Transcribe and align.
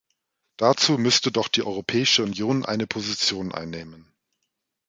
Dazu 0.57 0.97
müsste 0.97 1.31
doch 1.31 1.47
die 1.47 1.61
Europäische 1.61 2.23
Union 2.23 2.65
eine 2.65 2.87
Position 2.87 3.51
einnehmen. 3.51 4.11